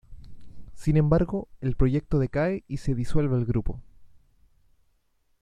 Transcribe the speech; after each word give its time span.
Sin 0.73 0.97
embargo, 0.97 1.47
el 1.59 1.75
proyecto 1.75 2.17
decae 2.17 2.63
y 2.67 2.77
se 2.77 2.95
disuelve 2.95 3.37
el 3.37 3.45
grupo. 3.45 3.79